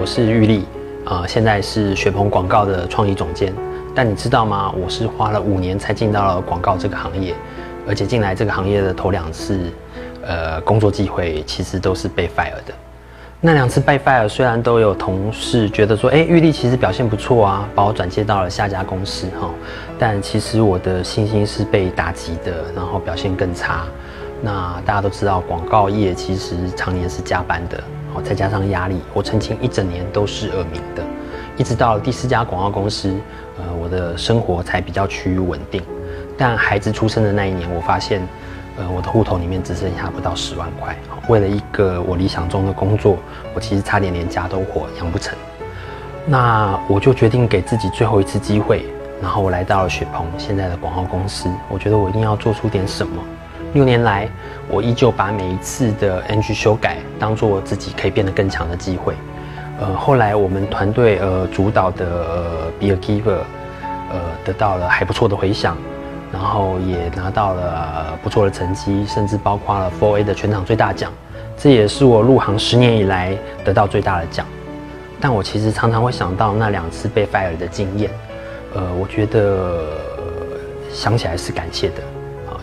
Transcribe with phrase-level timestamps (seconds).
[0.00, 0.64] 我是玉丽，
[1.06, 3.52] 呃，现在是雪鹏广告的创意总监。
[3.96, 4.72] 但你知道吗？
[4.80, 7.34] 我是花了五年才进到了广告这个行业，
[7.84, 9.58] 而且进来这个行业的头两次，
[10.22, 12.72] 呃，工作机会其实都是被 fire 的。
[13.40, 19.50] 那两次被 fire 虽然都有同事觉得说，哎，玉丽其实表现不错啊，把我转接到了下家公司哈，
[19.98, 23.84] 但其实我的信心是被打击的，然后表现更差。
[24.40, 27.82] 那大家都知道，广告业其实常年是加班的，
[28.20, 31.02] 再加上压力，我曾经一整年都是耳鸣的。
[31.56, 33.12] 一直到第四家广告公司，
[33.58, 35.82] 呃，我的生活才比较趋于稳定。
[36.36, 38.22] 但孩子出生的那一年，我发现，
[38.76, 40.96] 呃，我的户头里面只剩下不到十万块。
[41.26, 43.16] 为了一个我理想中的工作，
[43.54, 45.36] 我其实差点连家都活养不成。
[46.26, 48.84] 那我就决定给自己最后一次机会，
[49.20, 51.50] 然后我来到了雪鹏现在的广告公司。
[51.68, 53.20] 我觉得我一定要做出点什么。
[53.74, 54.28] 六年来，
[54.68, 59.14] 我依旧把每一次的 NG 修改当做自己可以变得更强的机会。
[59.80, 63.38] 呃，后来我们团队呃主导的呃 Be a Giver，
[64.10, 65.76] 呃得到了还不错的回响，
[66.32, 71.12] 然后也拿到了不错的成绩，甚至包括了 Four A 的全场最大奖，
[71.56, 74.46] 这也是我入行十年以来得到最大的奖。
[75.20, 78.10] 但我其实常常会想到那两次被 fire 的经验，
[78.74, 79.92] 呃，我觉得
[80.92, 81.96] 想起来是感谢的，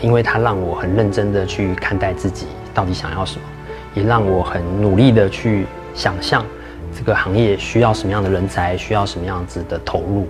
[0.00, 3.42] 因为它让我很认真的去看待自己到底想要什么，
[3.94, 6.44] 也让我很努力的去想象。
[6.96, 10.28] 这个行业需要什么样的人才，需要什么样子的投入？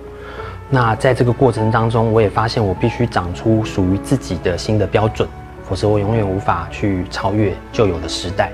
[0.69, 5.27] 那在这个过程当中，我也发现我必须长出属于自己的新的标准，
[5.63, 8.51] 否则我永远无法去超越旧有的时代。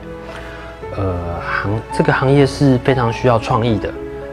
[0.98, 3.90] 呃，行这个行业是非常需要创意的，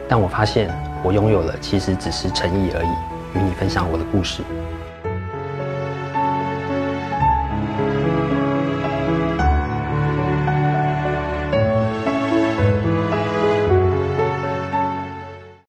[0.09, 0.69] 但我发现
[1.03, 2.89] 我拥有了其实只是诚意而已。
[3.35, 4.41] 与你分享我的故事。